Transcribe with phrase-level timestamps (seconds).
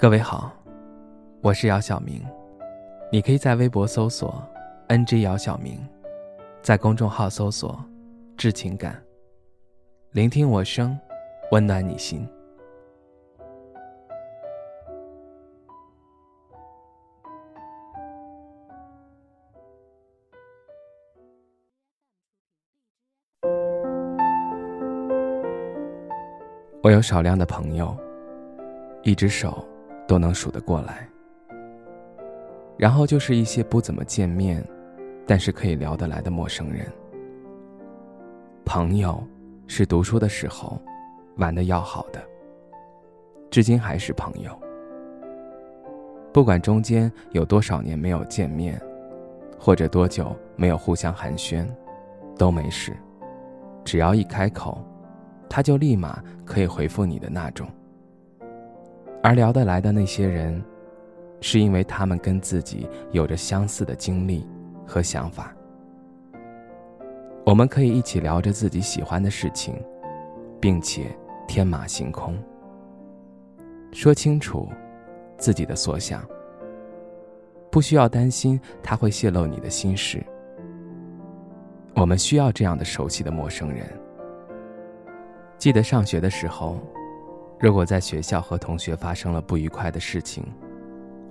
[0.00, 0.52] 各位好，
[1.42, 2.24] 我是姚晓明，
[3.10, 4.40] 你可以在微博搜索
[4.86, 5.76] “ng 姚晓明”，
[6.62, 7.84] 在公众号搜索
[8.38, 8.96] “致情感”，
[10.14, 10.96] 聆听我声，
[11.50, 12.24] 温暖你心。
[26.84, 27.96] 我有少量的朋友，
[29.02, 29.66] 一只手。
[30.08, 31.08] 都能数得过来。
[32.76, 34.64] 然后就是一些不怎么见面，
[35.26, 36.86] 但是可以聊得来的陌生人。
[38.64, 39.22] 朋友，
[39.66, 40.80] 是读书的时候
[41.36, 42.20] 玩的要好的，
[43.50, 44.50] 至今还是朋友。
[46.32, 48.80] 不管中间有多少年没有见面，
[49.58, 51.66] 或者多久没有互相寒暄，
[52.36, 52.96] 都没事。
[53.84, 54.84] 只要一开口，
[55.48, 57.66] 他就立马可以回复你的那种。
[59.22, 60.62] 而聊得来的那些人，
[61.40, 64.46] 是因为他们跟自己有着相似的经历
[64.86, 65.54] 和想法。
[67.44, 69.74] 我们可以一起聊着自己喜欢的事情，
[70.60, 71.16] 并且
[71.46, 72.36] 天马行空，
[73.92, 74.68] 说清楚
[75.36, 76.24] 自己的所想，
[77.70, 80.24] 不需要担心他会泄露你的心事。
[81.94, 83.86] 我们需要这样的熟悉的陌生人。
[85.58, 86.78] 记得上学的时候。
[87.60, 90.44] 如果在学校和同学发生了不愉快的事情，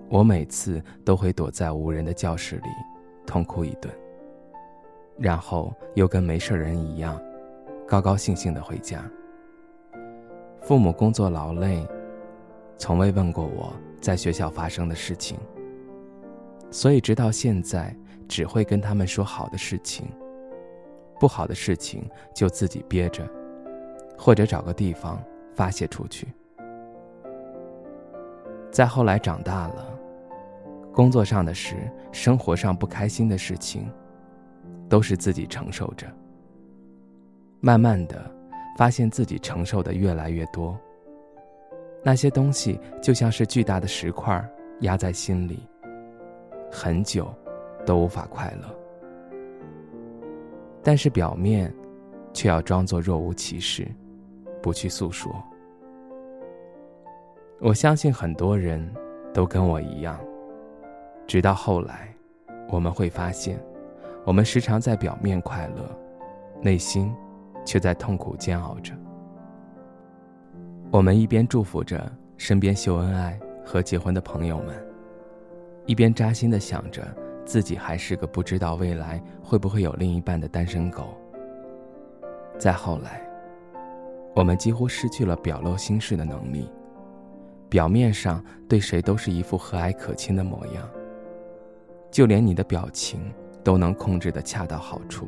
[0.09, 2.67] 我每次都会躲在无人的教室里，
[3.25, 3.93] 痛哭一顿。
[5.17, 7.17] 然后又跟没事人一样，
[7.87, 9.03] 高高兴兴的回家。
[10.61, 11.87] 父母工作劳累，
[12.77, 15.39] 从未问过我在学校发生的事情，
[16.69, 17.95] 所以直到现在，
[18.27, 20.05] 只会跟他们说好的事情，
[21.21, 22.03] 不好的事情
[22.35, 23.25] 就自己憋着，
[24.17, 25.23] 或者找个地方。
[25.57, 26.27] 发泄出去。
[28.71, 29.99] 再后来长大了，
[30.93, 31.75] 工作上的事、
[32.11, 33.91] 生活上不开心的事情，
[34.87, 36.05] 都是自己承受着。
[37.59, 38.29] 慢慢的，
[38.77, 40.79] 发现自己承受的越来越多。
[42.03, 44.47] 那些东西就像是巨大的石块
[44.81, 45.67] 压在心里，
[46.71, 47.33] 很久
[47.83, 48.75] 都无法快乐。
[50.83, 51.73] 但是表面，
[52.31, 53.87] 却要装作若无其事。
[54.67, 55.33] 不去诉说。
[57.61, 58.85] 我相信很多人
[59.33, 60.19] 都跟我一样，
[61.25, 62.13] 直到后来，
[62.67, 63.57] 我们会发现，
[64.25, 65.89] 我们时常在表面快乐，
[66.61, 67.15] 内心
[67.63, 68.91] 却在痛苦煎熬着。
[70.91, 74.75] 我们一边祝福着身边秀恩爱和结婚的朋友们，
[75.85, 77.07] 一边扎心的想着
[77.45, 81.17] 自己还是个不知道未来会不会有另一半的单身狗。
[82.57, 83.26] 再后来。
[84.37, 86.69] 我们几乎失去了表露心事的能力，
[87.67, 90.87] 表面上对谁都是一副和蔼可亲的模样，
[92.11, 93.33] 就连你的表情
[93.63, 95.27] 都能控制的恰到好处。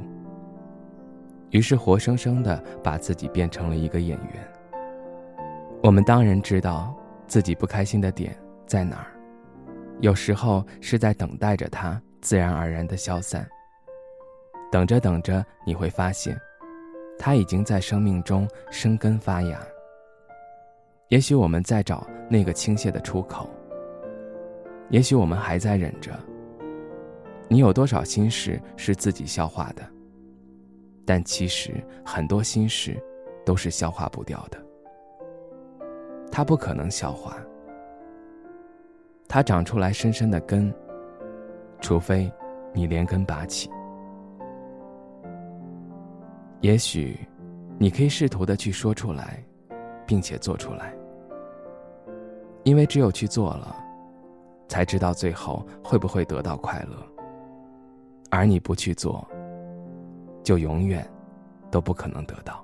[1.50, 4.48] 于是，活生生的把自己变成了一个演员。
[5.81, 6.94] 我们当然知道
[7.25, 8.38] 自己不开心的点
[8.68, 9.08] 在哪儿，
[10.02, 13.44] 有时候是在等待着它自然而然的消散。
[14.72, 16.40] 等着等着，你会发现。
[17.19, 19.59] 它已经在生命中生根发芽。
[21.09, 23.50] 也许我们在找那个倾泻的出口。
[24.90, 26.18] 也许我们还在忍着。
[27.50, 29.84] 你有多少心事是自己消化的？
[31.06, 32.96] 但其实很多心事
[33.46, 34.57] 都是消化不掉的。
[36.31, 37.38] 它不可能消化。
[39.28, 40.74] 它长出来深深的根，
[41.81, 42.31] 除非
[42.72, 43.69] 你连根拔起。
[46.62, 47.18] 也许，
[47.78, 49.42] 你可以试图的去说出来，
[50.06, 50.94] 并且做出来。
[52.64, 53.75] 因为只有去做了，
[54.68, 56.98] 才知道最后会不会得到快乐。
[58.30, 59.25] 而你不去做，
[60.44, 61.09] 就永远
[61.72, 62.64] 都不可能得到。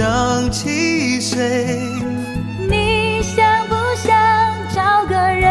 [0.00, 1.66] 想起谁？
[2.70, 4.10] 你想不想
[4.74, 5.44] 找个人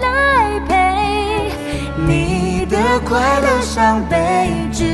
[0.00, 1.52] 来陪？
[2.06, 4.86] 你的快乐伤悲，只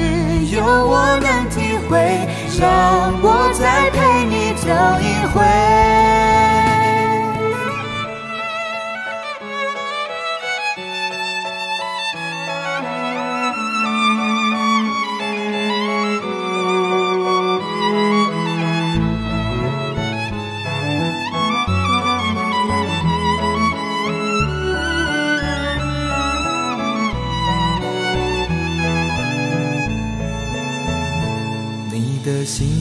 [0.52, 2.26] 有我能体会。
[2.58, 4.66] 让我再陪你走
[5.00, 5.67] 一回。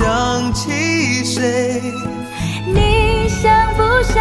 [0.00, 1.92] 想起谁？
[2.64, 4.16] 你想不想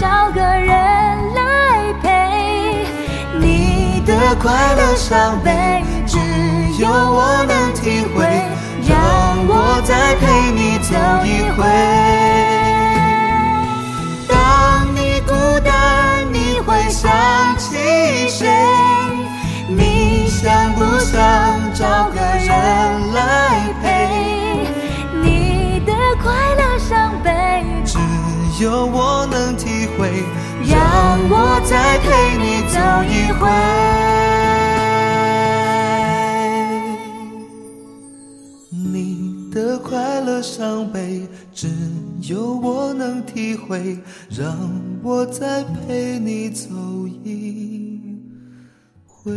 [0.00, 0.74] 找个人
[1.32, 2.08] 来陪？
[3.38, 6.18] 你的快乐伤悲，只
[6.82, 8.26] 有我能体会。
[8.88, 8.98] 让
[9.46, 10.90] 我再陪你走
[11.24, 12.51] 一回。
[28.62, 30.22] 有我能体会。
[30.64, 32.06] 让我再陪
[32.38, 32.78] 你走
[33.10, 33.42] 一回。
[38.70, 41.68] 你的快乐伤悲，只
[42.20, 43.98] 有我能体会。
[44.30, 44.56] 让
[45.02, 46.68] 我再陪你走
[47.24, 48.00] 一
[49.06, 49.32] 回。